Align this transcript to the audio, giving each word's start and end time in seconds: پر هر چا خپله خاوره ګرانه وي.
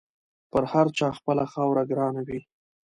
پر 0.51 0.63
هر 0.71 0.87
چا 0.97 1.07
خپله 1.17 1.45
خاوره 1.51 1.83
ګرانه 1.91 2.21
وي. 2.27 2.39